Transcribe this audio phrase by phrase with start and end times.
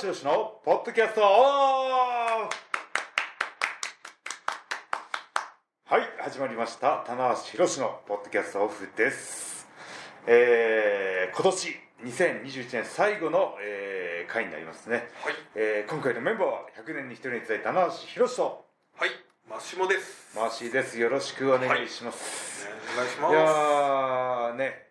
[0.00, 1.28] 橋宏のポッドキャストオフ
[5.86, 7.02] はい始まりました。
[7.04, 9.66] 棚橋宏のポッドキャストオフです。
[10.28, 15.34] えー、今年2021年最後の、えー、回になりますね、はい。
[15.56, 18.66] えー今回のメンバーは100年に1人にいただいた棚橋宏と。
[18.96, 19.08] はい、
[19.50, 20.36] マシモです。
[20.36, 21.00] マーシーです。
[21.00, 23.34] よろしくお願いします、ねお願いしい、ます。
[23.34, 24.87] やーね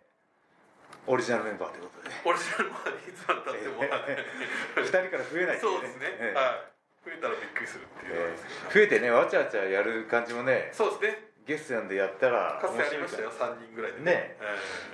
[1.07, 6.05] オリジナルメンバーということでオリジナルまでいつまで経っても、2人から増えないそうですね。
[6.19, 6.37] ええ。
[6.37, 7.07] はい。
[7.07, 8.35] 増えたらびっくりするっていう。
[8.73, 11.27] 増えてねわちゃわちゃやる感じもねそうですね。
[11.47, 14.35] ゲスト呼んでやったらかつてありましたよ、三人ぐらいでね。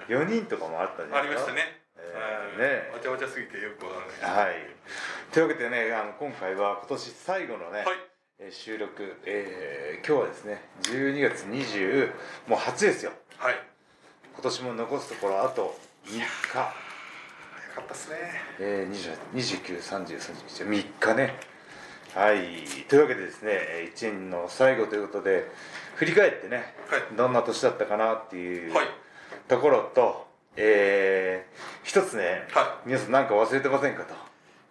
[0.07, 1.51] え4人とかもあったじゃないですか。
[1.51, 1.81] ありましたね。
[2.53, 2.91] ねえ。
[2.93, 4.45] わちゃわちゃすぎてよくわからない。
[4.45, 4.55] はい。
[5.33, 7.85] というわけでねあの今回は今年最後のね、
[8.51, 12.11] 収録、えー今日はですね12月20
[12.47, 13.13] もう初ですよ。
[13.37, 13.55] はい。
[14.33, 18.17] 今年も残すところあと3日、早かったっすね。
[18.59, 21.35] えー、293031 3日ね。
[22.13, 22.85] はい。
[22.89, 25.49] というわけでですね1年の最後ということで
[25.95, 27.15] 振り返ってね、はい。
[27.15, 28.87] どんな年だったかなっていうはい。
[29.47, 34.13] ところと、えー、一つね、は皆さん何か忘れてませんかと。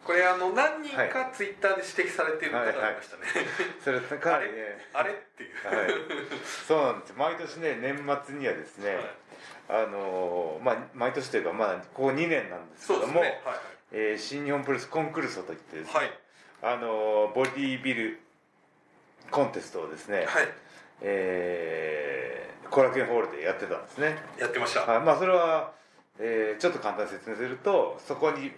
[0.05, 3.23] これあの何人はかツイッターで指摘されている方がいましたね。
[3.83, 4.87] それかなりね。
[4.93, 5.51] あれっていう。
[5.67, 5.91] はい、
[6.69, 7.15] そうなんですよ。
[7.17, 9.22] 毎年ね年末にはですね、はい
[9.69, 13.21] あのーまあ毎年というかまあここ2年なんですけども、ね。
[13.45, 13.59] はい
[13.93, 16.11] えー新日本プロレスコンクルールといってですね、はい。
[16.63, 18.19] あのーボディービル
[19.31, 20.49] コンテストをですね、はい。
[21.01, 24.81] えー後楽園ホールでやってたんですねやってました。
[24.81, 25.73] はいまあそれは、
[26.19, 28.51] えーちょっと簡単に説明するとそこに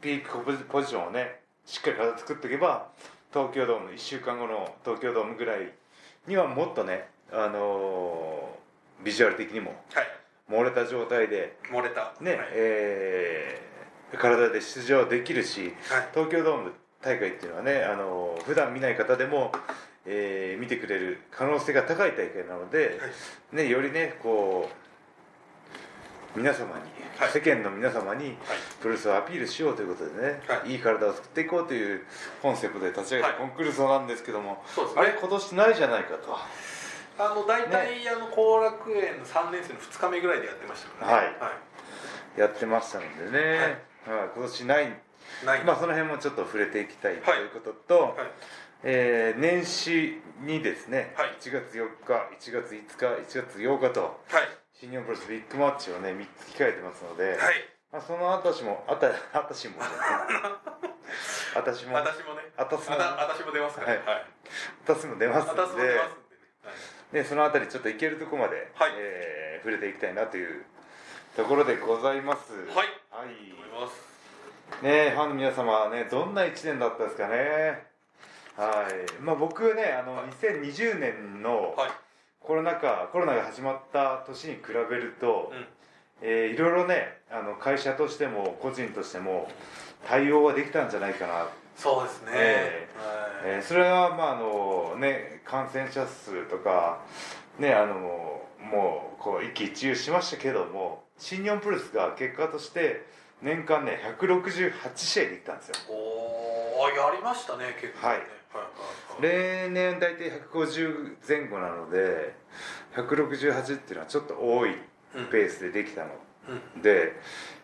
[0.00, 2.88] ピークポジションをねしっかり体作っておけば
[3.32, 5.70] 東京ドーム1週間後の東京ドームぐらい
[6.26, 10.06] にはもっとね、あのービジュアル的にもはい。
[10.50, 12.14] 漏れた状態で漏れた。
[12.20, 12.48] ね、はい。
[12.52, 13.68] えー
[14.16, 15.72] 体で出場できるしはい。
[16.14, 16.72] 東京ドーム
[17.02, 19.52] 大会っていうのはね、あのー普段見ない方でも、
[20.06, 22.98] えー見てくれる可能性が高い大会なので、
[23.52, 24.70] はいね、よりねこ
[26.34, 26.76] う皆様に、は
[27.26, 28.34] い世間の皆様にはい。
[28.80, 32.00] プロレスをアピールしようということでね、はいい、い体を作っていこうという
[32.40, 34.58] コンセプトで立ち上げたはいコンクルールなんですけども、ね。
[34.96, 36.32] あれ今年ないじゃないかと
[37.18, 41.36] あの大体、あの後楽園の3年生の2日目ぐらいでやってましたからね。
[41.40, 41.52] は
[42.36, 42.40] い。
[42.40, 43.38] やってましたのでね、
[44.06, 44.18] はい。
[44.18, 44.30] はい。
[44.36, 44.92] 今年ない。
[45.44, 45.64] ない。
[45.64, 48.14] まあその辺もちょっと触れていきたいということと、はい。
[48.84, 51.34] えー年始にですね、はい。
[51.40, 54.48] 1月4日1月5日1月8日とはい。
[54.72, 57.38] 新日本プロレスビッグマッチをね3つ控えてますので、はい。
[57.90, 59.74] まあ、その私もあた私も
[61.56, 62.42] 私も私もね。
[62.56, 63.94] 私 もあた私も出ますから。
[63.94, 64.26] ねははい。
[64.86, 66.27] 私も出ますの私も出でますん
[67.12, 68.92] でそのあたりちょっといけるとこまで、はい。
[68.98, 70.62] えー触れていきたいなという
[71.36, 72.52] ところでございます。
[72.52, 72.66] はい。
[72.66, 72.76] はい。
[73.10, 74.84] はい思います。
[74.84, 77.82] ねファンの皆様はねどんな1年だったですかね。
[78.56, 79.20] はい。
[79.20, 80.26] まあ僕はねあの、はい。
[80.28, 81.90] 2020年のはい。
[82.40, 85.66] コロナ禍コロナが始まった年に比べると、うん。
[86.22, 89.50] えーいろいろねあの会社としても個人としても
[90.06, 92.30] 対応はできたんじゃないかな、そうですね。
[92.34, 93.56] えはい。
[93.56, 97.00] えーそれはまああのね感染者数とか
[97.58, 97.94] ねあの
[98.60, 103.06] もうこう一喜一憂しましたけども新日本プロレスが結果として
[103.40, 105.74] 年間ね168試合できたんですよ。
[105.88, 108.08] おーあやりましたね結構ね。
[108.08, 108.18] はい。
[108.18, 108.62] はいはい
[109.14, 109.22] はい。
[109.22, 112.34] 例年大体150前後なので
[112.96, 114.74] 168っていうのはちょっと多い
[115.14, 116.10] うんペースでできたの。
[116.74, 116.82] うん。
[116.82, 117.12] で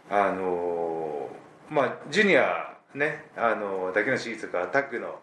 [0.09, 5.19] あのーまあジュニアねあのーだけのシリーズとかタッグの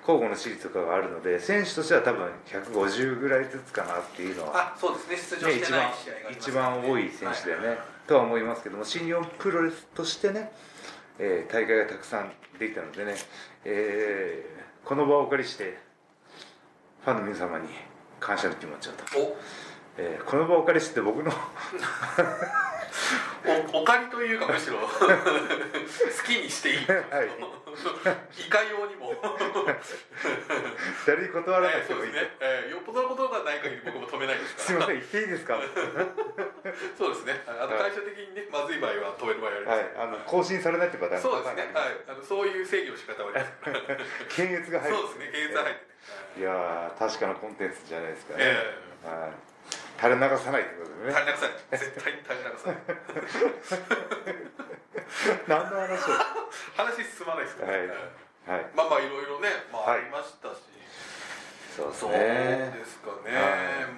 [0.00, 5.40] 交互のシリーズとかがあるので選手としては多分150ぐらいずつかなっていうのは、あそうですね。
[5.40, 10.52] 出場ね、してない一番試合があります一番多い選手だよね、はいとは思いますけども新日本プロレスとしてね、
[11.18, 12.30] えー大会がたくさん
[12.60, 13.14] できたのでね、
[13.64, 15.76] えーこの場をお借りして
[17.04, 17.66] ファンの皆様に
[18.20, 19.36] 感謝の気持ちをと、お。
[19.98, 21.32] えーこの場をお借りして僕の
[23.72, 24.88] おお借りというかむしろ好
[26.26, 27.28] きにしていい、はい。
[28.46, 29.12] いかようにも
[31.06, 34.86] 誰に断らなくてもいいね、えーよっぽどのことがない限り僕も止めないですすいから。
[34.86, 35.54] ません言っていいですか？
[35.54, 35.62] は
[36.98, 37.42] そうですね。
[37.46, 39.84] あの会社的にねまずい場合は止める場合あります、い。
[39.98, 41.70] あの更新されないってパターンそうですね。
[41.74, 41.96] はい。
[42.08, 43.46] あのそういう制御の仕方はありま
[44.28, 45.26] す検閲が入るそうですね。
[45.32, 46.40] 検閲は入って。
[46.40, 49.06] いやー確かなコンテンツじゃないですかね、え。
[49.06, 49.30] はい
[49.98, 51.08] 垂れ流さないってことでね。
[51.08, 51.52] え垂れ流さない。
[51.78, 52.76] 絶対に垂れ流さない。
[55.48, 56.12] 何の話を？
[56.76, 57.80] 話進まないですから、はい。
[57.80, 57.94] えは
[58.58, 58.60] い。
[58.60, 60.54] えまあまあいろいろね、まあ、はいありましたし、
[61.76, 62.18] そうですそうね
[62.78, 63.42] ですかね、はい。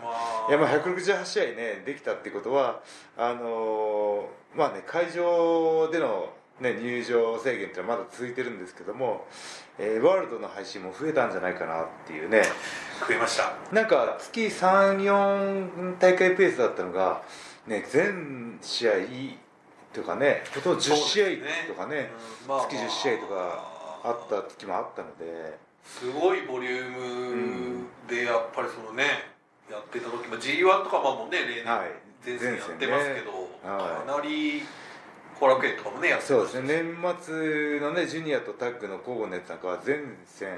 [0.02, 0.46] まあ。
[0.48, 2.80] いやまあ168試合ねできたってことは
[3.16, 9.26] あのーまあね会場でのね、入場制限ってのはまだ続いてるんですけども、
[9.78, 12.42] えーワールドの配信も増えたんじゃないかなっていうね。
[13.06, 13.52] 増えました。
[13.72, 17.22] なんか月34大会ペースだったのが、
[17.66, 18.92] ね、全試合
[19.92, 21.26] とかねほとんど10試合
[21.68, 22.10] とかね
[22.44, 23.64] うんまあ月10試合とか
[24.04, 24.12] あ。
[24.12, 25.58] った時もあったので。
[25.84, 29.04] すごいボリュームでやっぱりそのね
[29.70, 31.90] やってた時も G1 とかもね例年はい。
[32.24, 33.30] 前線やってますけど、
[33.64, 34.06] はい。
[34.06, 34.62] かなり
[35.38, 36.82] 後楽園とかもねやってそうですね。
[36.82, 40.48] 年末のねジュニアとタッグの交互のやつなんかは全戦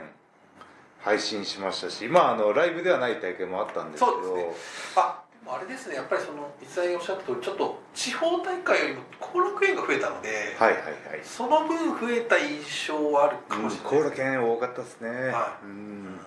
[1.01, 4.23] 配信しましたしまああのライブではない大会もあったんですけど。
[4.23, 5.97] そうですあでもあれですね。
[5.97, 10.29] やっぱりその実際おっしゃった通りちょっと地方大会よりも後楽園が増えたので、
[10.59, 10.93] はいはいはい。
[11.25, 15.65] その分増えた印象はあるかもしれない後楽園多かったですね、はい。
[15.65, 16.21] うん。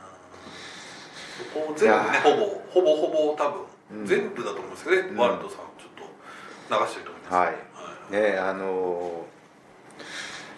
[1.38, 2.38] そこを全部ねほぼ
[2.70, 4.06] ほぼほぼ多分、うん。
[4.06, 7.34] 全部だと思うんですけどね、うんワールドさんちょっと流してると思います。
[7.36, 7.56] はいはい
[8.12, 9.34] ねあのー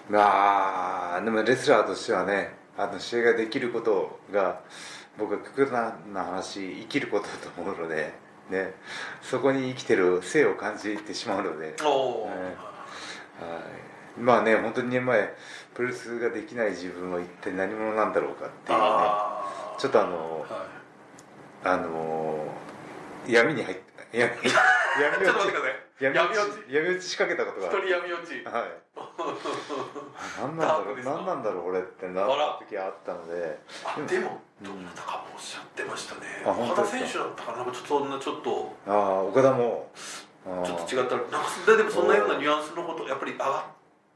[0.09, 4.61] まあでもレスラーとしてはねあの試合ができることが
[5.17, 8.13] 僕は極端な話生きることだと思うので、
[8.51, 8.73] ね、
[9.21, 11.73] そこに生きてる生を感じてしまうので、ね
[13.39, 13.61] は
[14.17, 15.33] い、まあね本当に2年前
[15.73, 18.85] プロレスができない自分は一体何者なんだろうかっていうね
[19.79, 20.67] ちょっとあのは
[21.63, 22.65] あのー
[23.27, 23.77] 闇に入っ
[24.11, 26.73] て闇闇い、闇闇落ち。
[26.73, 27.07] 闇落ち。
[27.07, 28.43] 仕掛けたことがある一人闇落ち。
[28.43, 28.85] はい。
[30.41, 33.59] 何なんだろう何なんだろう俺ってなった時あったので。
[33.85, 34.83] あでもうん。
[34.83, 36.21] どなたかもおっしゃってましたね。
[36.45, 39.89] 岡田選手だったかななんかちょっとそんなちょっとああ岡田も。
[40.45, 41.15] あちょっーと違った。
[41.15, 43.65] なんかででもそんなようなニュアンスのことやっぱり上が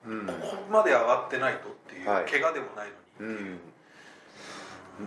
[0.05, 0.27] うん。
[0.27, 2.25] ここまで上がってないとっていう、はい。
[2.25, 2.91] 怪我でもない
[3.21, 3.59] のに、うん。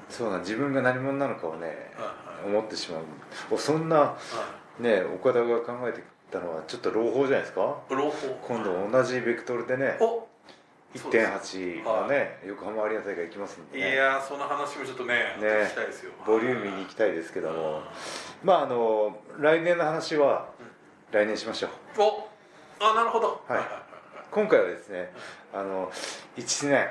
[0.08, 2.14] そうなん自分が何者なのかをねは
[2.46, 2.48] い。
[2.48, 3.02] 思ってしまう。
[3.50, 4.16] おそんなは
[4.80, 4.82] い。
[4.82, 7.76] ね岡田が考えてたのはちょっと朗報じゃないですか？
[7.90, 8.10] 朗報。
[8.48, 10.26] 今度同じベクトルでねお
[10.96, 11.58] そうです。
[11.58, 15.46] 1.8のね横浜アリーナ大会行きますんでいねやーその話もちょっとねね。
[15.46, 16.12] 聞きたいですよ。
[16.26, 17.82] ボリューミーに行きたいですけども。
[18.42, 20.48] まああの来年の話は
[21.10, 21.70] 来年しましょう。
[22.02, 22.28] お
[22.80, 23.42] あなるほど。
[23.46, 23.62] はい。
[24.30, 25.12] 今回はですね
[25.54, 25.90] あの
[26.36, 26.88] 1年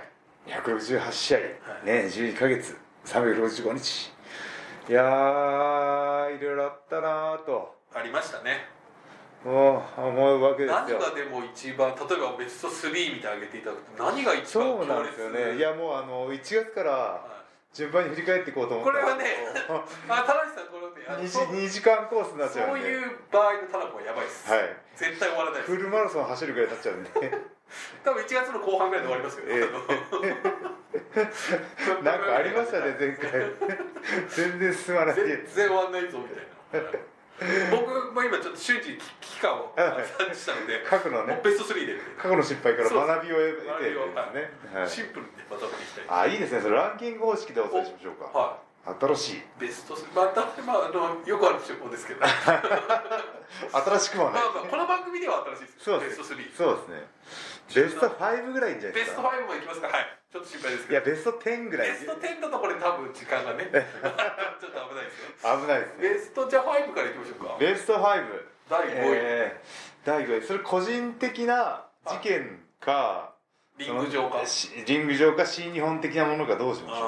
[0.47, 1.43] 168試合、は
[1.83, 1.85] い。
[1.85, 4.11] ね12ヶ月365日。
[4.89, 7.79] いやーいろいろあったなーと。
[7.93, 8.69] ありましたね
[9.43, 15.55] 思うわけです何よがでも一番例えばベスト3みたいに挙げていただくと何が一番そうなんですよね。
[15.57, 17.41] いやもうあの1月からは
[17.73, 19.25] 順番に振り返っていこうと思ったこれはね
[20.09, 22.87] あ田中さんこれねあの 2, そう時2時間コースになっちゃそううんで。
[22.89, 24.77] いう場合の田中はやばいです、はい。
[24.95, 25.71] 絶対終わらないです。
[25.73, 27.09] フルマラソン走るぐらいになっちゃうんで。
[28.03, 29.61] 多分1月の後半ぐらいで終わりますよ、え
[32.03, 33.31] なんかありましたね前回。
[34.29, 35.15] 全然進まない。
[35.15, 36.33] 全然終わんないぞみた
[36.77, 36.89] いな。
[37.71, 38.99] 僕も今ちょっと瞬時に
[39.41, 41.41] 危機感を察知したので過去のね。
[41.43, 41.97] ベスト3で。
[42.21, 43.89] 過去の失敗から学びを得てです
[44.37, 44.89] ね、はい。
[44.89, 46.05] シンプルにまとめていきたい。
[46.07, 46.61] あいいですね。
[46.61, 48.37] それランキング方式でお伝えしましょうか。
[48.37, 49.37] は新しい。
[49.37, 52.21] いベスト3またまああのよくある情報ですけど。
[52.21, 52.27] ま
[53.73, 57.07] あ新しくもないまあこの番組では新しいですそうですベスト3そうですね。
[57.71, 59.87] ベスト5ぐらいじゃないベストですか5もいきますか。
[59.87, 60.17] はい。
[60.31, 60.93] ちょっと心配ですけど。
[60.93, 61.89] いやベスト10ぐらい。
[61.89, 63.69] ベスト10だとこれ多分時間がね。
[64.61, 65.57] ちょっと危ないですよ。
[65.61, 66.09] 危ないですね。
[66.09, 67.57] ベストじゃあ5からいきましょうか。
[67.59, 70.47] ベスト5第5位、えー、第5位。
[70.47, 73.35] それ個人的な事件か
[73.77, 74.37] リング上か。
[74.87, 76.99] リング上か新日本的なものかどうしましょう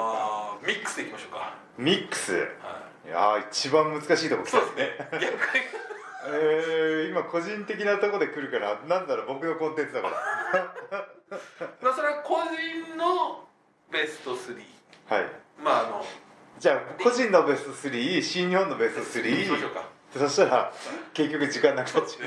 [0.62, 0.66] か。
[0.66, 1.56] ミックスでいきましょうか。
[1.78, 2.34] ミックス？
[2.34, 3.08] はい。
[3.08, 4.58] いやー一番難しいとこ来た。
[4.58, 5.08] そうですね。
[5.12, 5.30] 逆に。
[6.36, 10.14] えー、今個人的なとこで来るからなんだろう僕のコンテンツだから。
[11.80, 13.48] まあそれは個人の
[13.90, 14.62] ベスト3
[15.08, 15.26] はい。
[15.58, 16.06] まああの
[16.58, 20.72] じゃあ個人のベスト3新日本のベストいきましょう3かそしたら
[21.12, 22.26] 結局時間なくなっちゃ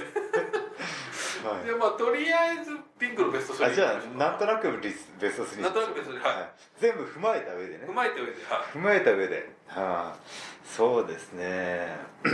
[1.46, 1.65] う、 はい。
[1.65, 6.36] でまあとりあえずピンクのベスト3あじゃあなんとななくリスベスト3なんとなくベスト3はい。
[6.36, 7.86] はい、全部踏まえた上でね。
[7.88, 9.50] 踏まえた上では踏まえた上で。
[9.67, 10.17] はあ
[10.65, 11.98] そうですね。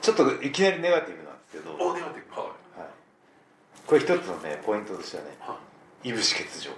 [0.00, 2.40] ちょっといきなりネガティブなんですけど、いおネガティブ。
[2.40, 2.50] はい。
[2.80, 2.88] はい、
[3.86, 5.58] これ一つのねポイントとしてはねは
[6.02, 6.08] い。
[6.08, 6.70] いぶし欠場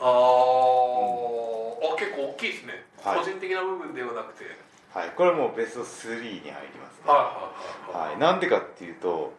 [0.00, 1.94] あー。
[1.94, 3.18] あ結構大きいですね、はい。
[3.18, 4.44] 個人的な部分ではなくて
[4.94, 7.12] はいこれはもうベスト3に入りますね。
[7.92, 9.32] はいなんでかっていうと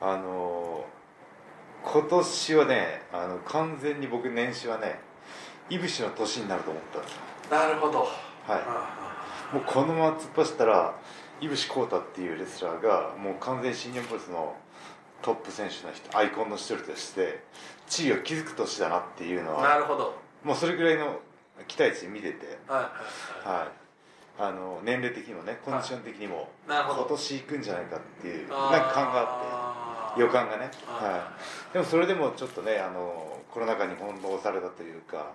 [0.00, 0.94] あのー
[1.86, 5.00] 今年はねあの完全に僕年始はね
[5.68, 7.18] いぶしの年になると思ったんですよ
[7.50, 7.98] なるほど。
[7.98, 8.04] は
[8.46, 10.94] はいもうこのまま突っ走ったら
[11.40, 14.56] いぶし浩太っていうレスラーがもう完全に新日本プロレスの
[15.20, 17.42] トップ選手の人アイコンの一人として
[17.86, 20.14] 地位を築く年だなっていうのはなるほど。
[20.42, 21.18] もうそれぐらいの
[21.68, 22.90] 期待値で見てて、はいは
[23.44, 23.58] いはい。
[23.58, 23.68] はい、
[24.38, 31.32] あの年齢的にもねコンディション的にも今年行くんじゃないかっていうなんか感があって予感がね、は
[31.70, 35.32] い、でもそれでもちょっとねあのコロナ禍に翻弄されたというか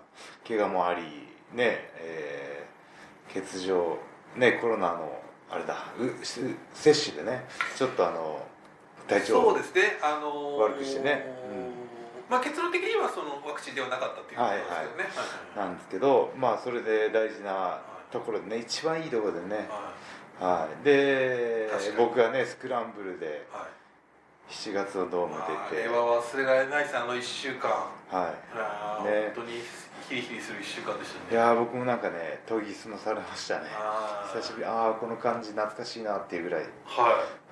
[0.48, 1.02] 怪我もあり
[1.54, 3.98] ねえー欠場
[4.36, 5.76] ねコロナのあれだ
[6.74, 7.46] 接種でね
[7.78, 8.46] ちょっとあの
[9.08, 9.98] 体調そうですね。
[10.04, 11.26] あのー悪くしてね。
[12.30, 15.10] まあ結論的にはそのワクチンではなかったっていうことですけどね。
[15.58, 19.68] なんですけどまあそれで大事なところでね一番いいところでね、
[20.40, 23.80] ははい、で僕がねスクランブルでいはい。
[24.50, 25.36] 7月のドーム
[25.70, 27.70] 出て、れは忘れられないですあの1週間。
[27.70, 29.32] はあーね。
[29.36, 29.62] 本当に
[30.10, 31.34] ヒリヒリする1週間でしたい、ね。
[31.34, 33.68] いやー僕もなんかね研ぎ澄まされましたね。
[34.34, 34.66] 久しぶり。
[34.66, 36.68] ああこの感じ懐かしいなっていうぐらい、は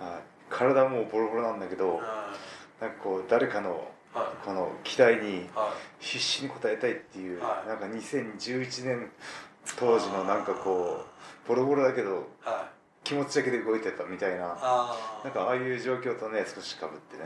[0.01, 0.03] い。
[0.03, 2.33] はい、体もうボロボロなんだけどは
[2.81, 3.69] なんかこう誰かの
[4.15, 4.27] いはい。
[4.43, 5.69] この期待には
[6.01, 6.03] い。
[6.03, 7.69] 必死に応えたいっていう、はい。
[7.69, 9.11] なんか2011年
[9.75, 11.05] 当時のなんかこ
[11.45, 12.77] うボロボロだけどはい。
[13.07, 17.23] 気持ちだけで動いてたみたいなあなんかああいう状況とね少しかぶってね。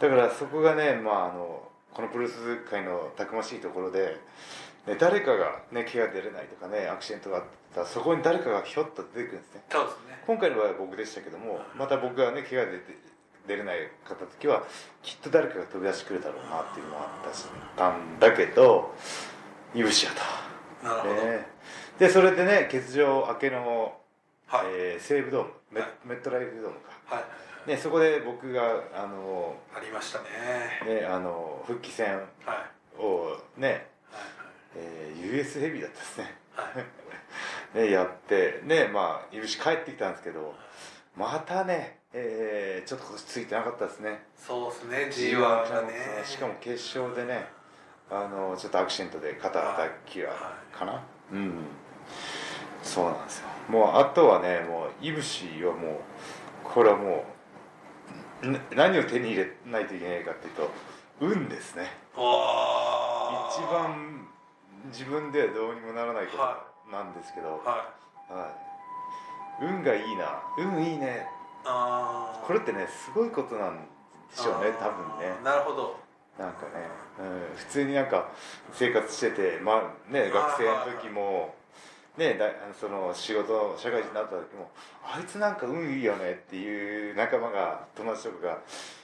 [0.00, 4.16] だからそこがね、まあ、あのこのプロレス界のたくましいところで、
[4.88, 9.62] ね、誰かが、ね、怪我出れないとかねアクシデントがあったらそこに誰かがひょっと出てくるんですね。
[10.08, 10.18] ね。
[10.26, 12.80] 今回の場合は僕でしたけどもまた僕がね怪我で
[13.46, 14.64] 出れないかった時は
[15.04, 17.46] きっと誰かが飛び出してくるだろうなっていうのもあったし
[17.76, 18.92] たんだけど
[19.76, 20.12] いぶしや
[20.82, 21.46] なるほど、と、ね、
[21.98, 23.94] でそれでね欠場明けの、
[24.46, 25.90] はい、えー西武ドームメ,、はい。
[26.04, 27.20] メットライフドームか、は
[27.66, 27.70] い。
[27.70, 28.62] ね、そこで僕が
[28.94, 31.00] あのありましたね。
[31.00, 32.66] ね、あの復帰戦は
[32.98, 33.00] い。
[33.00, 33.80] をね、はい
[34.76, 36.34] えー US ヘビーだったですね。
[36.54, 36.64] は
[37.74, 37.78] い。
[37.86, 40.54] ねやってねまあいぶし帰ってきたんですけど
[41.16, 44.24] またね、えーちょっと今年ついてなかったですね。
[44.36, 46.22] そうですね G1 がね。
[46.24, 47.46] しかも決勝でね
[48.14, 51.02] あのちょっとアクシデントで肩たきはかな、
[51.32, 51.52] うん。
[52.82, 53.48] そうなんですよ。
[53.70, 55.94] もうあとはねもういぶしはもう
[56.62, 57.24] これはも
[58.42, 60.70] うな何を手に入れないといけないかっていうと
[61.20, 61.86] 運ですね。
[62.14, 62.18] 一
[63.72, 64.26] 番
[64.88, 67.86] 自分ではどうにもならないこはとなんですけど、は
[68.28, 68.50] は
[69.62, 70.42] い、運がいいな。
[70.58, 71.26] 運いいね。
[71.64, 73.82] これってねすごいことなんで
[74.36, 75.32] しょうね多分ね。
[75.42, 75.96] なるほど
[76.38, 76.88] なんかね、
[77.20, 78.28] うん、普通になんか
[78.72, 81.54] 生活しててまあね学生の時も
[82.16, 82.46] ねだ
[82.78, 84.70] その仕事社会人になった時も
[85.04, 88.58] あいつなんか運いいよねっていう仲間が友達とかが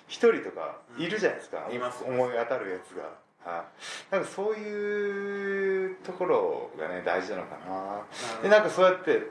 [0.07, 3.03] 一人とかいるじゃないですか、うん思い当たるやつが。
[3.45, 3.65] は
[4.11, 8.03] い、なんかそういうところがね大事なのかな。
[8.43, 9.31] でなんかそうやって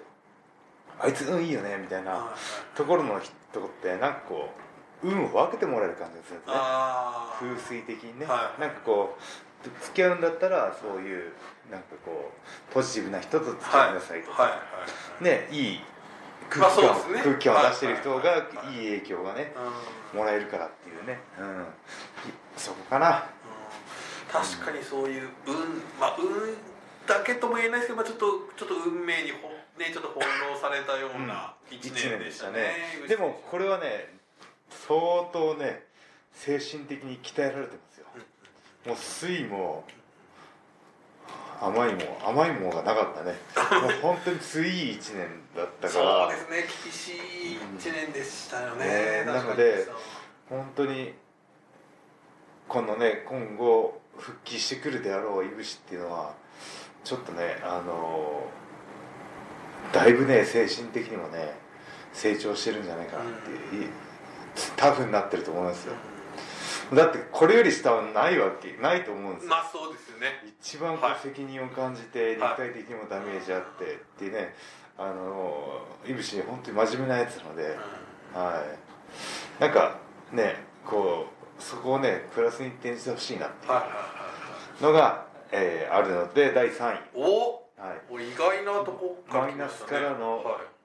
[0.99, 2.33] あいつ運いいよねみたいな
[2.75, 4.66] ところの人ってなんかこう
[5.03, 8.61] 運を分けてもらえる感じがするんですね風水的にね、はい。
[8.61, 11.33] なんかこう付き合うんだったらそういう
[11.71, 12.31] なんかこ
[12.71, 14.51] うポジティブな人と付き合いなさいとか、はい。
[14.51, 14.59] はい。
[14.59, 14.65] は
[15.21, 15.23] い。
[15.23, 15.79] ねいい
[16.49, 17.21] 空気感、まあね。
[17.23, 18.29] 空気感を出してる人がはい。
[18.29, 18.75] はい。
[18.75, 19.53] 影響がね
[20.13, 20.19] うん。
[20.19, 21.65] もらえるからっていうね、うん、
[22.55, 23.25] そこかな。
[24.31, 25.55] 確かにそういう運
[25.99, 26.27] まあ運
[27.07, 28.25] だけとも言えないですけど、まあ、ちょっと
[28.57, 29.47] ちょっと運命にほ
[29.79, 32.75] ねちょっと翻弄されたような一一年でしたね,、
[33.07, 34.16] でもこれはね
[34.69, 35.83] 相当ね
[36.33, 38.05] 精神的に鍛えられてますよ。
[38.85, 39.83] もう酸いも
[41.59, 43.35] 甘いも甘いものがなかったね。
[43.81, 49.35] もう本当に酸い一年だったかそうらですね厳しい一年でしたよね,、ね確かに。
[49.35, 49.87] なので
[50.49, 51.13] 本当に
[52.67, 56.33] このね今後復帰してくるであろういぶしっていうのは
[57.03, 58.47] ちょっとねあの
[59.91, 61.53] だいぶね精神的にもね
[62.13, 63.89] 成長してるんじゃないかなっていう、
[64.75, 65.93] タフになってると思いますよ。
[66.93, 69.49] だってこれより下はないわけないと思うんですよ。
[69.49, 70.43] まあそうですよね。
[70.59, 74.55] 一番こはいう責任を感じて肉体的にもダメージあってっていうね
[74.97, 77.77] あのいぶし本当に真面目なやつなので、
[78.33, 78.63] は
[79.59, 79.97] い、なんか
[80.31, 81.27] ねこ
[81.59, 88.01] うそこをねプラスに転じてほしいなっていうのが、えーあるので第3位、はいおはい。
[88.09, 90.76] お意外なとこマイナスからのはい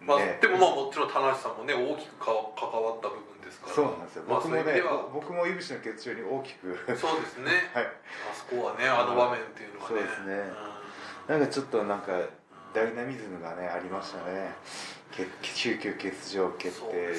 [0.00, 0.38] まあね。
[0.40, 3.74] でもまあもちろん田無さんもね大きくか関わった部分ですから。
[3.74, 4.24] そうなんですよ。
[4.28, 6.76] まあ僕もね僕もいぶしの欠場に大きく。
[6.96, 7.52] そうですね。
[7.74, 7.84] はい。
[7.84, 9.94] あそこはねあの場面っていうのはね。
[9.94, 10.34] そうですね。
[11.28, 11.38] うん。
[11.40, 12.12] なんかちょっとなんか
[12.72, 14.54] ダイナミズムがねありましたね。
[15.10, 17.14] け急遽欠場決定、ね。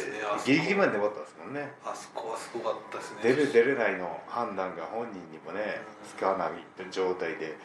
[0.45, 1.73] ギリギリまで粘ったんですもんね。
[1.83, 3.19] あそこはすごかったですね。
[3.21, 6.51] 出る出れないの判断が本人にもねつかない
[6.89, 7.57] 状態で。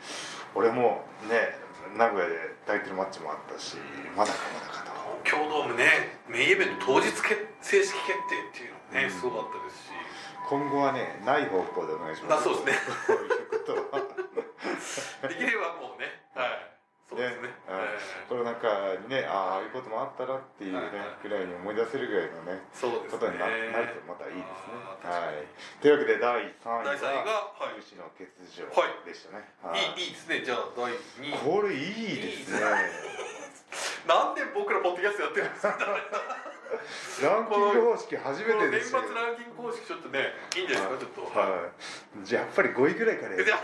[0.56, 1.54] 俺もね
[1.96, 2.35] 名古屋で
[2.66, 3.76] タイトルマッチもあったし
[4.16, 4.75] まだかまだか
[5.26, 9.11] と東京ドームねメインイベント当日け正式決定っていうのね、うん。
[9.11, 9.90] すごかったですし。
[10.47, 12.47] 今後はねない方向でお願いします。
[12.47, 12.78] あそうですね。
[13.11, 14.06] こういうことは。
[15.26, 16.06] できればもうね
[16.38, 16.71] はい。
[17.11, 17.50] そうですね。
[17.66, 17.99] はい。
[18.30, 20.95] これなんかかにねあああいうこともあったなっていうね、はい。
[20.95, 23.18] はいぐらいに思い出せるぐらいのねそうですね。
[23.18, 24.78] ことにななるとまたいいですね。
[25.02, 25.42] はい。
[25.83, 27.83] というわけで第3位ががはい。
[27.83, 29.02] 終始の欠場はい。
[29.02, 29.99] でしたね、はい。
[29.99, 30.47] いいいいですね。
[30.47, 31.42] じゃあ第2位。
[31.42, 32.62] これいいですね
[34.06, 35.78] なんで僕らポッドキャストやってるんですか
[37.22, 41.38] ランキング方式初めてですよランキング公式ちょっとねいいんじゃないですかちょっと。
[41.38, 41.72] は
[42.22, 43.32] い、じゃあやっぱり5位ぐらいから。
[43.32, 43.58] やるいや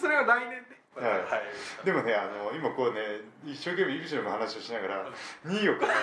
[0.00, 1.10] それは来年ねはい。
[1.10, 3.00] はいでもねあの今こうね
[3.44, 5.06] 一生懸命イルションの話をしながら
[5.46, 5.94] 2位を考えて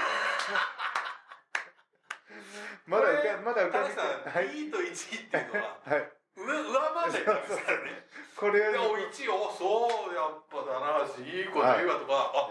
[2.86, 8.04] まだ浮かまだ浮かんで田中さん、はい2位と1位っていうのははい上上回んないからですからね。
[8.36, 12.50] これいやお1位おそうやっぱ棚橋いいこと言うわとか、あ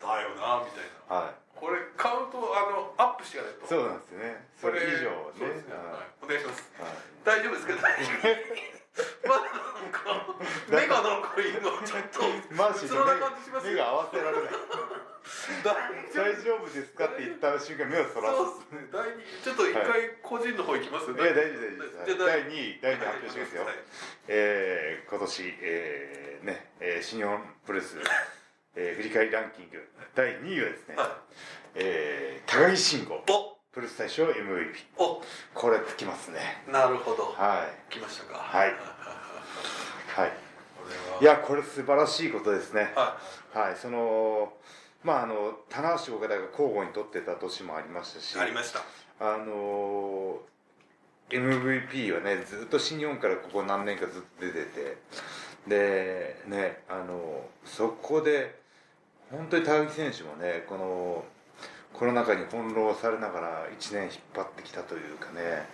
[0.00, 1.16] だよなみたいな。
[1.16, 1.34] はい。
[1.54, 4.48] これカウントあのアップしてやるとそうなんですよね。
[4.60, 5.32] それ以上ね。
[5.38, 6.72] そうですね、ははい、お願いします。
[6.78, 6.92] いはい。
[7.24, 7.74] 大丈夫ですか？
[7.74, 8.78] 大丈夫
[9.28, 10.34] まだなんか
[10.68, 12.20] 目がなんかいいのちょっと
[12.54, 14.52] マーシーとうつろな感じします目が合わせられない
[15.64, 15.74] 大
[16.14, 18.88] 大丈夫ですかって言った瞬間目をそらそうですね。
[18.92, 19.84] 第二ちょっと一回
[20.22, 21.16] 個人の方行きますすい。
[21.16, 21.60] や大丈夫
[22.04, 22.26] 大丈夫。
[22.26, 23.64] 第2位第2位発表しますよ。
[23.64, 23.74] はい。
[24.28, 27.96] えー今年、えーねえー新日本プロレス、
[28.76, 29.82] えー振り返りランキング。
[30.14, 31.08] 第2位はですね、はい。
[31.76, 33.14] えー高木慎吾。
[33.14, 33.58] お。
[33.72, 35.22] プロレス大賞 MVP お。
[35.54, 36.64] これつきますね。
[36.66, 37.24] なるほど。
[37.36, 37.92] はい。
[37.92, 38.38] 来ましたか。
[38.38, 38.72] はい。
[40.14, 40.32] こはい。
[41.20, 42.92] いやこれ素晴らしいことですね。
[42.94, 43.18] は
[43.52, 43.76] はい。
[43.76, 44.52] その
[45.04, 48.80] まああの棚橋岡田が交互に取ってた年もありましたしいありました。
[49.20, 50.38] あの
[51.30, 54.96] MVP はねずっと新日本からここ何年かずっと出てて
[55.66, 58.58] でねあのそこで
[59.30, 61.24] 本当に高木選手もねこの
[61.92, 65.66] コロナ禍に翻弄されながら1年引っ張ってきたというかね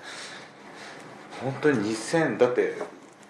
[1.41, 2.75] 本当に2000だって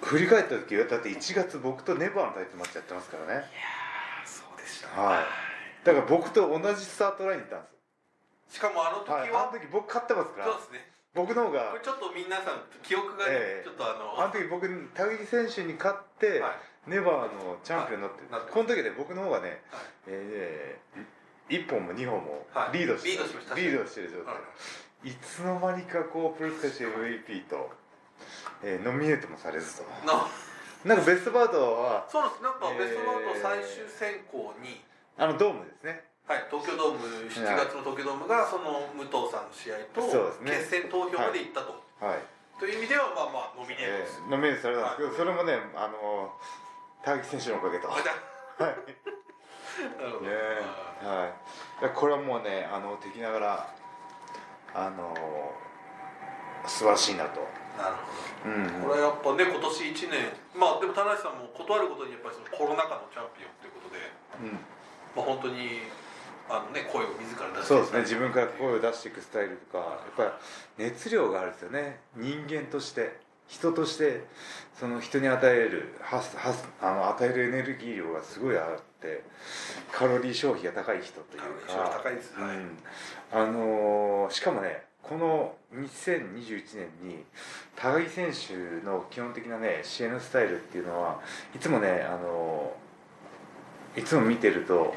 [0.03, 3.33] 振り返った時はだって1月僕とネバーのタイトルマッチやってますからね。
[3.33, 4.89] いやーそうでした。
[4.89, 5.44] ねはい
[5.85, 7.69] だから僕と同じスタートラインにいたんで
[8.49, 10.47] すしかもあの時よ、はい、はあの時僕勝ってますから。
[10.47, 10.91] そうですね。
[11.15, 13.67] 僕の方がこれちょっと皆さん記憶がええ。
[13.67, 16.91] ねちょっとあのあの時僕高木選手に勝って、はい。
[16.91, 19.83] ネバーのチャンピオンになって、この時で僕の方がね、はい。
[20.07, 22.79] えー、1本も2本もはい。
[22.79, 24.41] リードして,、リードしましたリードしてる状態、は
[25.05, 25.09] い。
[25.09, 27.71] い、つの間にかこうプロレス大賞 MVP と、
[28.63, 29.83] えーノミネートもされずと。
[30.07, 30.29] な
[30.85, 32.43] なんかベストバウトはそうです。
[32.43, 34.85] なんかえーベストバウト最終選考に、
[35.17, 36.03] あのドームですね。
[36.27, 40.01] はい、東京ドーム7月の東京ドームがその武藤さんの試合と
[40.43, 42.25] 決選投票まで行ったと、はい、
[42.59, 46.33] という意味ではまあまあノミネートえです、ーノミネートされたんですけど、それもねあの
[47.05, 47.89] 高木選手のおかげと。
[47.89, 48.03] はい。
[48.59, 50.31] あなるほど、ね
[51.03, 51.35] は
[51.83, 53.75] い、これはもうねあの敵ながら
[54.75, 55.15] あの
[56.67, 57.43] 素晴らしいなと、
[57.77, 57.99] なる
[58.47, 63.99] うんほどこれはやっぱね今年1年まあでも田中さんも断ることにやっぱりそのコロナ禍のチャンピオンということで
[64.35, 64.59] うん、
[65.17, 65.81] まあ本当に
[66.49, 68.01] あのね声を自ら出してそうですね。
[68.01, 70.39] 自分から声を出していくスタイルとかやっぱ
[70.79, 72.01] り熱量があるんですよね。
[72.17, 74.25] 人間として人として
[74.79, 79.23] その人に与えるはすはすあの与えるエネルギー量がすごいあって
[79.93, 82.79] カロリー消費が高い人というカロリーか消費高いですはいうん。
[83.33, 87.25] あのーしかもねこの2021年に
[87.77, 91.21] 高木選手の基本的なね支援のスタイルっていうのは
[91.55, 92.84] いつもねあのー
[93.97, 94.95] いつも見てると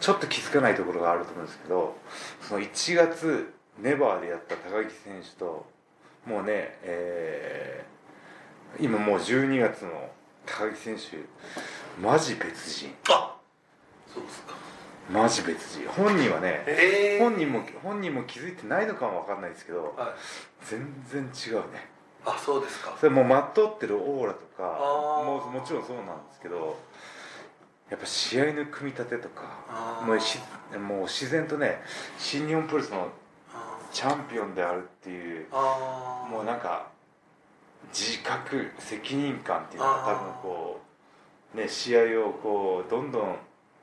[0.00, 1.96] ちょっと気づかないところがあると思うんですけど
[2.40, 5.66] その1月ネバーでやった高木選手と
[6.26, 7.94] もうね、えー
[8.80, 9.90] 今もう12月の
[10.44, 11.18] 高木選手
[12.02, 12.92] マジ別人。
[13.08, 13.36] あ
[14.12, 14.54] そうですか。
[15.08, 15.88] マジ別人。
[15.88, 17.22] 本人はねええ。
[17.22, 20.66] 本人も本人も気づいてないのかもわかんないですけどはい。
[20.66, 21.88] 全然違うね。
[22.24, 22.96] あそうですか。
[22.98, 24.62] それもうまっとってるオーラとか
[25.24, 26.76] もうもちろんそうなんですけど
[27.90, 30.38] やっぱ試合の組み立てとかもうし
[30.78, 31.80] もう自然とね
[32.18, 33.08] 新日本プロレスの
[33.52, 35.46] あチャンピオンであるっていう
[36.30, 36.88] もうなんか
[37.92, 40.80] 自覚責任感っていうのが多分こ
[41.54, 43.36] うね試合をこうどんどん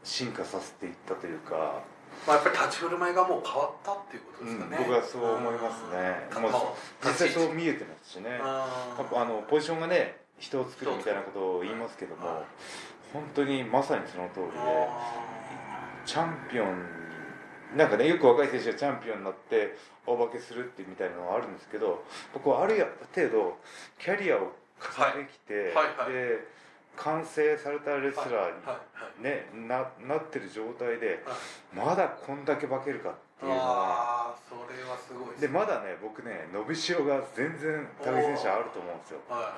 [0.04, 1.82] 進化させていったというか、
[2.26, 6.42] まあ、やっぱり立ち振る舞いがもう変わったっていうことですかね、うん僕はそう思いますね。
[6.42, 6.74] もううんまあ
[7.10, 8.40] 実際そう見えてますしね。
[8.42, 12.44] あのポジションがね人を作るみたいなことを言いますけども、はい
[13.14, 15.14] 本当にまさにその通りであ
[16.06, 17.02] チャンピオン
[17.76, 22.76] なんかねよく若い選手がチャンピオンになって大化けするってみたいなのはあるんですけど僕はある
[23.16, 23.58] 程度
[24.00, 25.74] キャリアを重ねてきて、はい。
[25.96, 26.14] はい。
[26.14, 26.62] で
[26.98, 31.88] 完成されたレスラーに、ね、ななってる状態ではい。
[31.88, 39.20] まだこんだけ化けるかっていうのはああそれはすごいでまだね僕ね伸びしろが全然高木選手あると思うんですよ。
[39.30, 39.56] は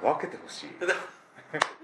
[0.00, 0.20] い。
[0.20, 0.66] 分けてほしい。
[0.78, 1.79] はいで3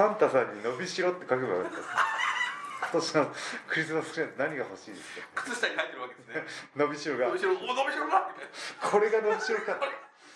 [0.00, 1.76] サンタさんに伸びしろって書けばよかった。
[1.76, 3.36] です今年の
[3.68, 5.44] クリスマスプレゼント何が欲しいですか？
[5.44, 6.44] 靴下に入ってるわけですね。
[6.74, 7.26] 伸びしろが。
[7.28, 7.52] 伸びしろ。
[7.52, 8.30] お伸びしろが。
[8.80, 9.76] これが伸びしろか。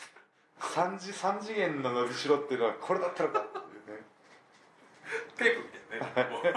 [0.60, 3.40] 三次三次元の伸びしろっていうのはこれだったのか。
[3.40, 4.04] っていうね
[5.38, 6.54] テープみたいなね。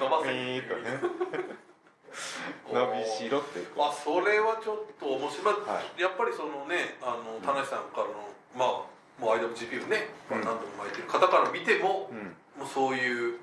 [0.00, 1.54] 伸ばせピーッとね。
[2.74, 10.44] 伸びしろってまあそれはちょっと面白い、はやっぱりそのねあの田無さんからのまあもう IWGP をね、まあ、うん。
[10.44, 11.08] 何度も巻いてる。
[11.08, 12.18] 方から見ても、うん。
[12.62, 13.38] もうそういう、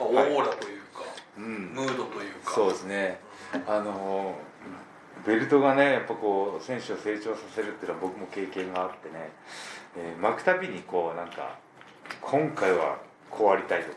[0.00, 0.30] まあ、オはい。
[0.30, 1.02] ーラというか、
[1.38, 1.44] うん。
[1.74, 2.52] ムードというか。
[2.52, 3.20] そうですね。
[3.66, 4.34] あの
[5.24, 9.30] ベルトがねやっぱこう選手を成長させるっていうのは僕も経験があってね、
[9.96, 11.56] えー巻くたびにこうなんか
[12.20, 12.98] 今回は
[13.30, 13.96] こうありたいとか、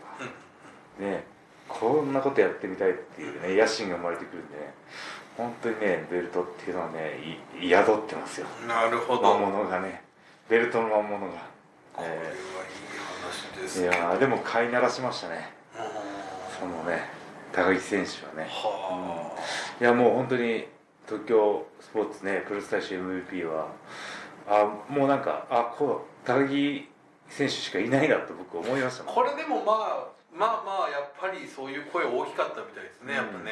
[1.00, 1.24] ね
[1.68, 4.74] こんなことやってみたいっていうね野心が生まれてくるんでね。
[5.36, 7.18] 本当にねベルトっていうのはね
[7.60, 8.48] い宿ってますよ。
[8.62, 9.22] うんなるほど。
[9.24, 10.04] 魔物がね
[10.50, 11.50] ベルトの魔物が、
[11.94, 12.36] これはいいえ
[13.58, 15.50] 話ですーいやーでも飼いならしましたね。
[15.76, 16.60] うん。
[16.60, 17.10] そのね
[17.52, 18.50] 高木選手はね。
[18.50, 19.42] はあ、
[19.82, 20.66] いやもう本当に
[21.06, 23.68] 東京スポーツねプロス大使 MVP は
[24.48, 26.88] あもうなんかあこう高木
[27.30, 33.52] 選手しかいないなと僕思いましたこれでもまあまあまあやっぱりそういう声大きかったみたいですね、やっぱね、うんうんう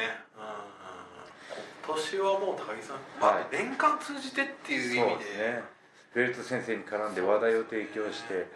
[1.84, 3.42] 今年はもう高木さん、まはい。
[3.42, 5.24] あ、年間通じてっていう意味で。
[5.58, 5.75] ね
[6.16, 8.46] ベルト先生に絡んで話題を提供して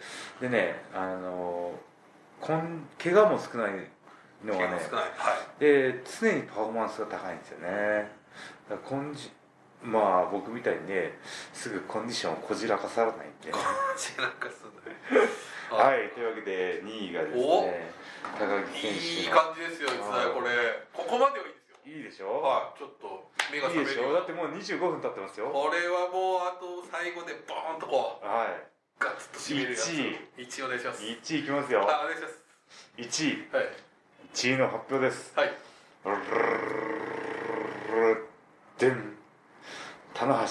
[0.41, 1.71] でねあの
[2.41, 3.73] こん怪我も少ない
[4.43, 5.05] のはね怪我少ない。
[5.05, 5.59] はい。
[5.59, 8.09] で常にパフォーマンスが高いんですよね。
[8.67, 9.29] だからコンジ
[9.83, 11.19] まあ僕みたいにね
[11.53, 13.57] すぐコンディションをこじらかさらないんでね。
[13.95, 15.29] 背中すんだね
[15.69, 16.09] はい。
[16.17, 17.93] というわけで2位がですね
[18.39, 19.21] 高木選手の。
[19.21, 20.49] いい感じですよ実際これ。
[20.91, 21.77] ここまではいいですよ。
[21.85, 22.79] いいでしょ、はい。
[22.79, 24.13] ちょっと目がい、いでし覚めるよょ？
[24.13, 25.51] だってもう25分経ってますよ。
[25.51, 28.25] これはもうあと最後でボーンとこう。
[28.25, 28.47] は
[28.97, 29.89] ガツッと締めるやつ。
[29.91, 31.03] 1 1位お願いします。
[31.03, 31.79] い1位いきますよ。
[31.79, 32.39] はいお願いします。
[32.97, 33.55] 1位。
[33.55, 33.69] はい。
[34.33, 35.33] 1位の発表です。
[35.35, 35.51] はい。
[38.79, 39.17] でん
[40.15, 40.47] 棚橋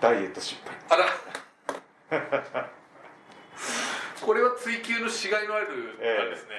[0.00, 2.70] ダイエット失敗あら
[4.24, 6.50] これは追求のしがいのある、ええあれですね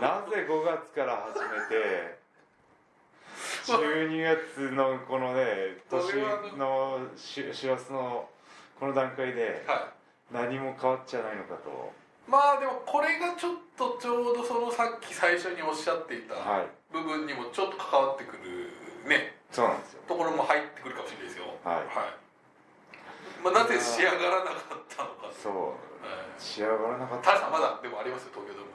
[0.00, 2.18] なぜ5月から始めて
[3.72, 6.16] 12月のこのね年
[6.58, 8.28] のし師走の
[8.78, 9.88] この段階では
[10.30, 11.92] 何も変わっちゃないのかと。
[12.28, 16.66] いまあでもこれがちょっとちょうどそのさっき最初におっしゃっていたはい。
[16.92, 18.70] 部分にもちょっと関わってくる
[19.08, 19.36] ね。
[19.50, 20.02] そうなんですよ。
[20.08, 21.44] ところも入ってくるかもしれないですよ。
[21.64, 21.84] はい。
[23.42, 25.30] まあ、なぜ仕上がらなかったのか。
[25.32, 25.54] そう。
[25.54, 26.40] はい。
[26.40, 27.24] 仕上がらなかった。
[27.24, 28.73] タラさんまだでもありますよ東京ドーム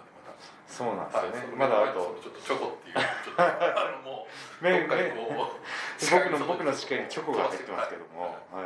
[0.80, 2.16] そうなんはいですよね、まだあと。
[2.24, 4.26] ちょっとチョコっていうちょっとあのも
[4.62, 8.64] うめ どっかこう僕の僕の視界にチョコが入ってますけども、は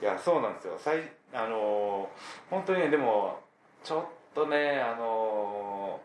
[0.00, 0.78] い、いやそうなんですよ。
[0.78, 2.08] 最あのー
[2.48, 3.38] 本当にねでも
[3.84, 6.00] ちょっとねあの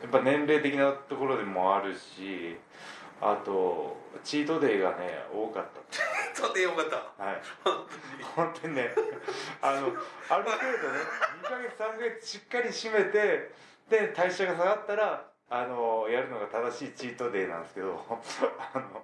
[0.00, 2.56] ーやっぱ年齢的なところでもあるし
[3.20, 5.64] あとチートデイがね多かっ
[6.32, 6.90] そうでよかった。
[6.90, 7.42] たはい。
[8.36, 8.76] 本当に。
[8.76, 8.90] ね。
[9.60, 9.88] あの
[10.28, 11.00] ある程度ね
[11.42, 13.50] 2ヶ月3ヶ月しっかり締めて
[13.90, 18.04] で代謝が下がったらあのやるのが正しいチートデイなんですけど
[18.74, 19.02] あの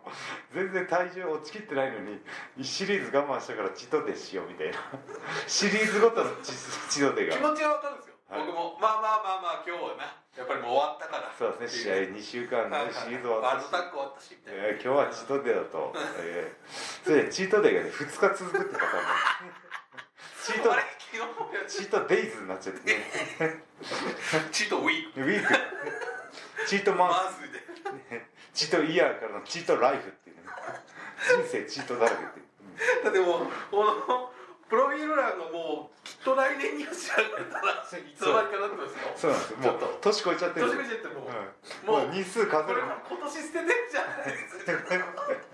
[0.52, 2.20] 全然体重落ちきってないのに
[2.58, 4.76] 1シリーズ我慢したからチートデイしようみたいな。
[5.48, 6.52] シリーズごとのチ
[6.90, 7.36] チートデイが。
[7.36, 8.40] 気持ちはわかるんですよ、はい。
[8.46, 10.04] 僕もまあまあまあまあ今日はな
[10.36, 11.32] やっぱりもう終わったから。
[11.38, 13.52] そうですね試合2週間のシリーズ終わったし。
[13.52, 19.04] ワールドタッグ終わったしみたいな、えー今日はチートデイだと、 えーそれでチートデイがね2日続くってパターン
[20.44, 20.82] チートあれ？
[21.14, 23.06] 昨日もやチートデイズになっちゃってね。
[24.50, 25.20] チートウィーク。
[25.22, 25.54] ウィーク。
[26.66, 27.10] チートマン。
[27.30, 27.46] ス
[28.52, 30.42] チートイヤーからのチートライフっていうね。
[31.22, 34.30] 人生チートだらけっていう、だってもうこの
[34.68, 39.14] プロフィール欄がもうきっと来年には仕上がれたらいつの間にかなってますよ。
[39.14, 39.58] そうなんですよ。
[39.58, 42.82] もう年越えちゃってる年越えちゃってもう、うん、もう日数数える。
[42.82, 45.53] これは今年捨ててんじゃないですか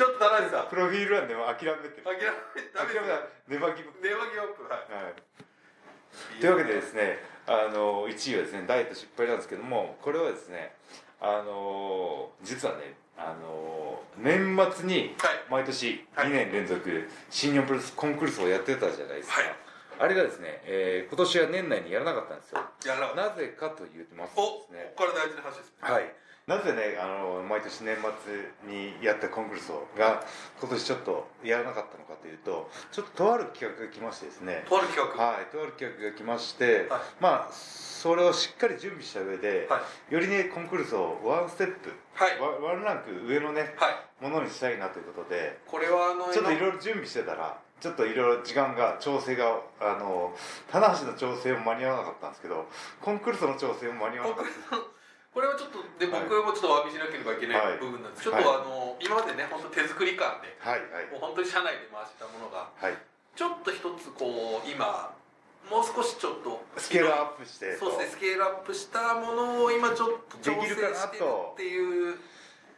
[0.00, 2.00] ちょっと高橋さんプロフィール欄でも諦めてる。
[2.00, 2.24] 諦め
[2.72, 3.20] ダメ諦めた
[3.52, 5.04] ネバギブ電話ギブアップはい。
[5.04, 10.72] はいというわけでですねあの1位はですねダイエット失敗なんですけどもこれはですね
[11.20, 14.40] あの実はねあの年
[14.72, 15.44] 末にはい。
[15.52, 16.28] 毎年はい。
[16.28, 16.80] 2年連続
[17.28, 19.52] 新日本プロレスコンクールスをやってたじゃないですか、はい。
[20.00, 22.64] あれがですね、えー今年は年内にやらなかったんですよ。
[22.88, 25.92] やらなぜかと言ってますおとですねここから大事な話ですね。
[25.92, 26.08] はい、
[26.46, 30.24] なぜねあの毎年年末にやったコンクールソが
[30.58, 34.64] 今年ちょっとやらなかったのかというとちょっととある企画が来ましてですね。
[34.68, 35.24] とある企画？
[35.24, 37.00] はいとある企画が来まして、はい。
[37.20, 40.14] まあそれをしっかり準備した上で、はい。
[40.14, 42.38] よりねコンクールソをワンステップ、はい。
[42.40, 44.24] ワワンランク上のねはい。
[44.24, 50.34] ものにしたいなということでこれはあのちょっとい今ろいろ準備してたらちょっといろいろ時間が調整があの
[50.70, 52.66] 棚橋の調整も間に合わなかったんですけど
[53.00, 54.99] コンクールソの調整も間に合わなかった
[55.30, 57.76] これはちょっとではい僕もちょっとお詫びしなければいけなはい。
[57.76, 61.06] い部分なんです、ちょっとあの今までね本当手作り感ではいはい。
[61.14, 62.98] もう本当に社内で回したものがはい。
[63.36, 65.14] ちょっと一つこう今
[65.70, 72.18] もう少しちょっとスケールアップしてそうですねスケールアップしたものを今ちょっと調整してるっていう。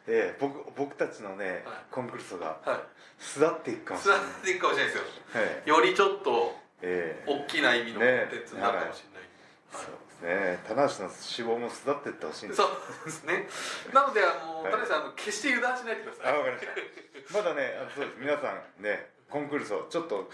[0.04, 1.86] で僕僕たちのね、はい。
[1.90, 2.80] コンクールソがはい。
[3.18, 4.26] 巣立っていくかもし座れない。
[4.28, 5.04] っていくかもしれないですよ。
[5.40, 5.68] はい。
[5.68, 7.30] よりちょっとええ。
[7.30, 9.28] 大きな意味のコンねテンツになるかもしれない、
[9.72, 12.62] そうですね棚橋の脂肪も巣立っていってほしいんです。
[12.62, 12.70] そう
[13.04, 13.48] ですね。
[13.92, 14.72] なのであのはい。
[14.72, 16.32] 田中さんあの決して油断しないでください。
[16.32, 17.38] あわかりました。
[17.38, 18.16] まだねあそうです。
[18.18, 20.26] 皆さんねコンクールソちょっとはい。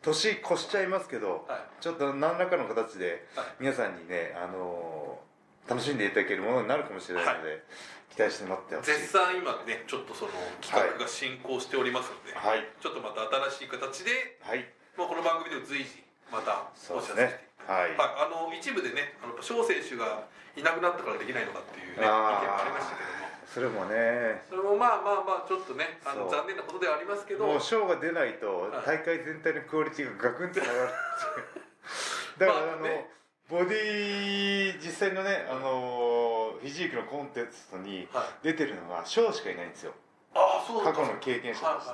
[0.00, 1.82] 年越しちゃいますけど、はい。
[1.82, 3.46] ちょっと何らかの形ではい。
[3.60, 5.28] 皆さんにね、あのー
[5.68, 7.62] 楽しんでいただけるものになるかもしれないので、
[8.08, 8.92] 期待して待ってほしい。
[8.92, 12.64] 絶賛今ねちょっとその企画が進行しておりますので、はい。
[12.80, 14.64] ちょっとまた新しい形で、はい。
[14.96, 20.24] まあ、この番組でも随時またそうですお知らせしてねはい、はい、あの一部でねあの翔選手が
[20.56, 23.18] いなくなったからできないのかっていうね意見もありましたけども。
[23.48, 24.42] それもね。
[24.48, 27.46] それもまあまあまあちょっとねあの残念なことではありますけど。
[27.46, 29.00] もう賞が出ないとはい。
[29.00, 30.88] 大会全体のクオリティがガクンと下がる
[32.38, 33.08] だから、あの
[33.48, 38.44] ボディ実際のね、あのフィジークのコンテストにはい。
[38.44, 39.92] 出てるのが賞しかいないんですよ。
[40.34, 41.92] ああそう過去の経験者として。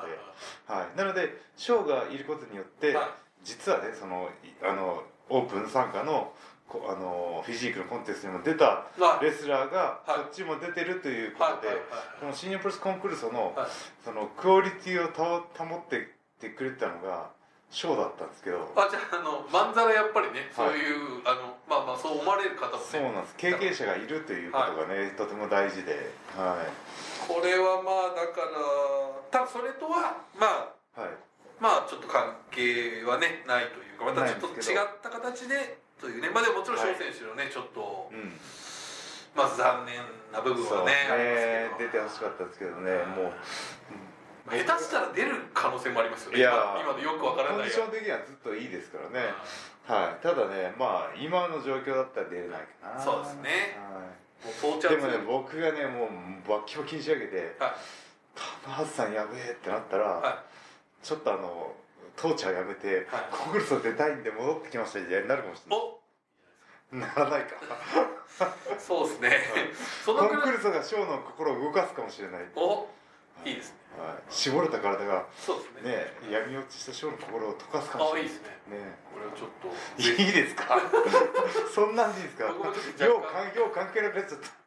[0.67, 0.81] はい。
[0.81, 6.33] はい、なので賞がいることによって、はい実はねそのいあのオープン参加の
[6.69, 9.25] こあのフィジークのコンテストにも出たはい。
[9.25, 10.19] レスラーがはい。
[10.21, 11.69] こっちも出てるということで、
[12.21, 13.69] このシニアプロレスコンクールソの,、はい。
[14.05, 16.05] そのクオリティを保保ってっ
[16.41, 17.31] てくれてたのが
[17.71, 20.69] 賞だったんですけどあじゃああのまんざらやっぱりね、はい。
[20.71, 23.37] そういうあのまあまあそう思われる方もねそうなんです。
[23.37, 26.57] 経験者がいるということがね、とても大事では
[27.29, 28.49] これはまあだから
[29.31, 30.74] 多分それとはまあ
[31.65, 38.37] まあちょっと関係はねないというかまたちょっと違った形でというねまあでももちろんはい翔選手のねちょっとうん。
[39.35, 39.99] まず残念
[40.31, 41.67] な部分はねね。
[41.75, 43.35] 出てほしかったですけどねもう、
[44.47, 46.39] まあ下手したら出る可能性もありますよね。
[46.39, 46.53] いや
[46.85, 49.35] 今今のよくわからないコンディション的にはずっといいですからね、
[49.89, 53.01] はい、ただねまあ今の状況だったら出れないかな。
[53.01, 53.75] そうですね。
[53.81, 54.87] はい。
[54.87, 57.75] でもね僕がねもうバッキバキに仕上げてはい
[58.63, 60.45] 「棚橋さんやべえ」ってなったら、は
[61.05, 61.73] ちょっとあの
[62.17, 63.25] トーチャーやめて、はい。
[63.31, 65.85] コンクールソ出たいんで戻ってきましたみたいになるかもしれない。
[65.85, 66.01] お。
[66.97, 67.57] ならないか。
[68.79, 69.31] そうですね。
[70.07, 72.89] コンクールソがショーの心を動かすかもしれない、はい、お。
[73.45, 73.79] いいですね。
[74.31, 75.91] 絞れた体がそうですね。
[75.93, 78.23] ね闇落ちしたショーの心を溶かすかもしれない。
[78.23, 78.49] あいいですね。
[78.79, 78.99] ね。
[79.13, 79.69] これをちょっと。
[80.25, 80.81] いいですか？
[81.75, 82.45] そんなんでいいですか？
[82.47, 83.23] よう
[83.75, 84.64] 関係なくなっちゃった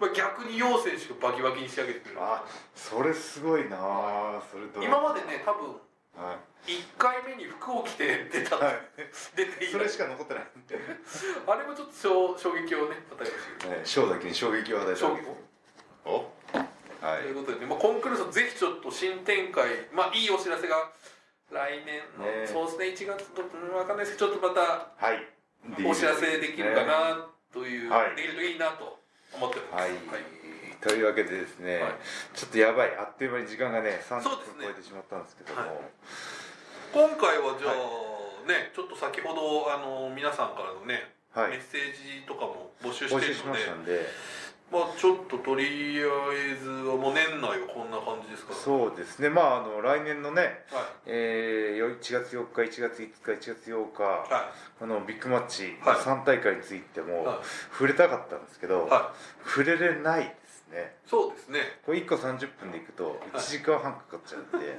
[0.00, 2.18] まあ、逆に楊選手がバキバキに仕上げてくれる。
[2.20, 5.76] あそれすごいなあそれどう今までね多分
[6.16, 8.74] は1回目に服を着て出た、い、はい、
[9.36, 9.72] 出ていい。
[9.72, 10.44] それしか残ってない。
[11.46, 15.32] あれもちょっと衝衝撃をね与えましだけに衝撃を与えたわけです
[16.04, 16.12] お。
[17.00, 17.22] はい。
[17.22, 19.88] ということでね、まあ、コンクールソぜひちょっと新展開。
[19.92, 20.92] まあいいお知らせが
[21.50, 22.46] 来年の、ね。
[22.46, 25.24] そうですね1月とうんわかんないですけどちょっとまたはい。
[25.86, 28.16] お知らせできるかなという、はい。
[28.16, 28.99] できるといいなと
[29.34, 29.82] 思ってます。
[29.82, 29.92] はい、
[30.80, 31.92] というわけでですね、はい。
[32.34, 32.96] ちょっとやばい。
[32.96, 34.64] あっという間に時間がね30そうですね。
[34.64, 35.70] 分超えてしまったんですけども、はい。
[36.92, 41.50] 今回はじゃあ、ねちょっと先ほどあの皆さんからのね、はい。
[41.50, 44.06] メッセージとかも募集し募集しているので
[44.70, 45.64] まあちょっととり
[45.98, 49.28] あえずはもう年内はこんな感じですかそうですね。
[49.28, 55.96] まああの来年のね、はえー、1月4日1月5日1月8日、いはこのビッグマッチはい。
[55.96, 57.38] 3大会についてもはい。
[57.72, 58.90] 触れたかったんですけど、い。
[58.90, 59.12] は
[59.44, 60.94] 触れれないですね。
[61.04, 61.60] いそうですね。
[61.84, 64.78] これ1個30分でいくと1時間半かかっちゃうんで。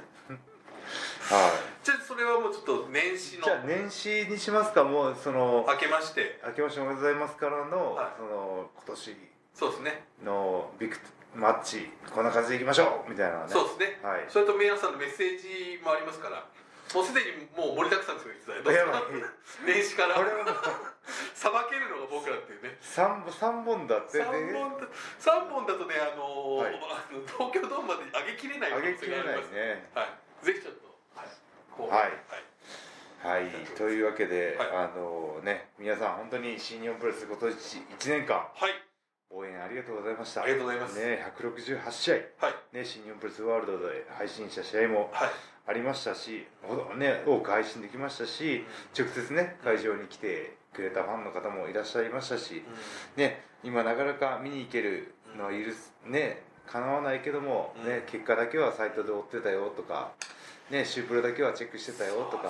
[1.28, 1.84] はい。
[1.84, 3.44] じゃあそれはもうちょっと年始の。
[3.44, 4.84] じゃあ年始にしますか。
[4.84, 6.40] もうその明けまして。
[6.46, 8.06] 明けましておめでとうございますからの,、はい。
[8.16, 10.04] その今年そうですね。
[10.24, 10.96] のビッグ
[11.34, 13.48] マッチこんな感じでいきましょうみたいなね。
[13.48, 14.00] そうですね。
[14.02, 14.24] はい。
[14.28, 16.44] それと皆さんのメッセージもありますから
[16.92, 19.02] もうすでにもう盛りだくさんですよいつだよやばい
[19.64, 20.14] 年始から。
[20.14, 20.44] これは
[21.34, 22.76] さばけるのが僕らっていうね。
[22.82, 24.86] 3, 三本だって3本だ
[25.18, 26.80] 三本だとねあのーはい。
[27.26, 29.88] 東京ドームまで上げきれない上げきれないね。
[29.94, 30.04] は
[30.42, 30.44] い。
[30.44, 30.86] ぜひちょっと
[31.16, 31.28] はい。
[31.76, 32.02] こうはい。
[33.24, 33.44] はい。
[33.44, 33.50] はい。
[33.76, 34.68] というわけで、はい。
[34.68, 38.72] あのね皆さん本当に新日本プロレス今年1年間はい
[39.34, 40.42] 応援あありがとうございました。
[40.42, 40.98] ありがとうございます。
[40.98, 42.14] ね168試合。
[42.14, 42.76] はい。
[42.76, 45.30] ね新日本プロレスワールドで配信した試合もはい
[45.64, 48.64] ありましたしほどね多く配信できましたし
[48.98, 52.64] 直接ね会場に来てくれたファンの方もいらっしゃいましたし
[53.16, 57.88] ね今なかなか見に行けるのは許すね叶わないけども、うん。
[57.88, 60.12] ね、結果だけはサイトで追ってたよとか、
[60.70, 62.44] ね、シュープロだけはチェックしてたよとか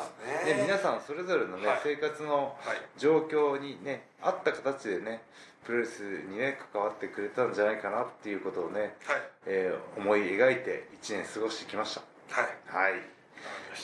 [0.47, 1.81] ねね皆さんそれぞれのね、はい。
[1.83, 2.77] 生活のはい。
[2.99, 5.23] 状況にね合った形でね
[5.65, 8.93] プロレスにね関わってくれたんじゃないかなっていうことをね、はい。
[9.47, 12.03] えー思い描いて1年過ごしてきました。
[12.31, 12.47] はい。
[12.67, 12.93] はい。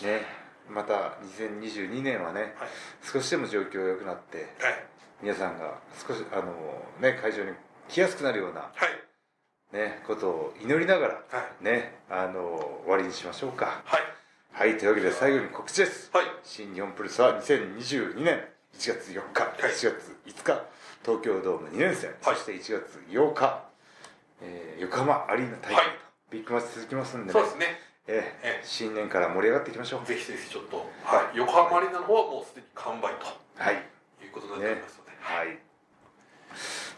[0.04, 0.22] ね
[0.70, 2.68] また2022年はねはい。
[3.02, 4.84] 少しでも状況が良くなってはい。
[5.22, 5.74] 皆さんが
[6.06, 6.52] 少しあの
[7.00, 7.52] ね会場に
[7.88, 9.07] 来やすくなるようなはい
[9.72, 11.20] ねことを祈りながらは
[11.60, 11.64] い。
[11.64, 12.40] ねあの
[12.84, 13.82] 終わりにしましょうか。
[13.84, 14.02] はい。
[14.52, 16.10] はいというわけで最後に告知です。
[16.12, 16.26] はい。
[16.42, 19.52] 新日本プロレスは2022年1月4日、はい。
[19.60, 20.64] 1月5日
[21.04, 22.34] 東京ドーム2連戦、はい。
[22.36, 23.64] そして1月8日、
[24.42, 25.86] えー横浜アリーナ大会と、はい。
[26.30, 27.32] ビッグマッチ続きますんでね。
[27.32, 27.66] そうですね。
[28.06, 30.06] えーええ新年から盛り上がっていきましょう。
[30.06, 33.26] ぜひぜひちょっと、はい、横浜アリーナの方はもうすでに完売と。
[33.62, 33.74] はい。
[34.24, 35.58] いうことになっておりますので、はい。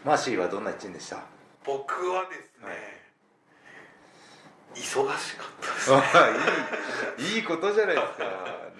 [0.05, 1.17] マーシーはどんな一年でした？
[1.63, 2.77] 僕はですね、はい。
[4.79, 5.97] 忙しかったですあ
[7.19, 8.23] いいいいことじゃないですか。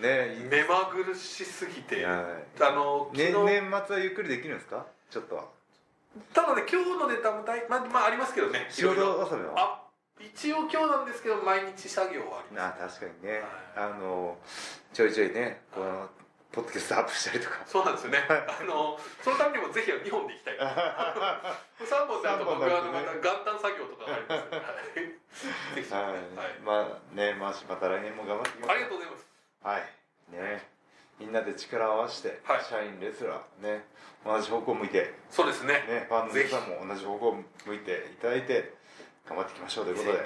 [0.02, 2.26] ねいい目まぐるしすぎて、は
[2.60, 4.86] あのい昨日、年年末はゆっくりできるんですか？
[5.10, 5.46] ちょっとは。
[6.34, 8.68] ただね今日のネタも大まあまあありますけどね。
[8.70, 9.54] 仕事納めは？
[9.58, 9.82] あ
[10.20, 13.40] 一応今日なんですけど毎日作業はありまあ確かにね、
[13.76, 14.38] はあの
[14.94, 16.10] ちょいちょいねこの
[16.52, 17.64] ポッドキャストアップしたりとか。
[17.66, 18.20] すそうなんですよね。
[18.28, 20.60] あのそのためにもぜひ2本でいきたい。
[20.60, 24.60] 3本だと僕はあのまた元旦作業とかありますので。
[24.60, 25.80] はい。
[25.80, 29.24] ぜひ、はい、はいまあねまあまた来年も頑張っていきまあしょりがとうございます。
[29.24, 29.82] うはい。
[30.36, 30.68] ね。
[31.20, 32.66] みんなで力を合わせて、はい。
[32.66, 33.88] 社員レスラーね。
[34.26, 35.16] 同じ方向向いて。
[35.32, 35.88] そうですね。
[35.88, 38.76] ねファンの皆さんも同じ方向向いていただいて
[39.24, 40.20] 頑張っていきましょうということで。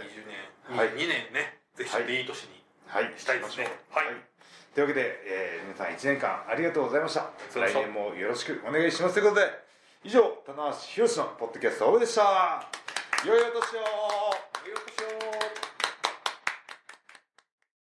[0.74, 0.90] 2020年、はい。
[0.90, 1.62] 2年ね。
[1.78, 3.70] ぜひちょっといい年にはいしたいですね。
[3.92, 4.35] はい
[4.76, 7.32] というわけで、えー皆さん1年間ありがとうございました。
[7.56, 9.48] 来年もよろしくお願いしますということで
[10.04, 10.74] 以上棚橋
[11.08, 12.68] 宏のポッドキャストオブでした。
[13.26, 14.36] 良いお年を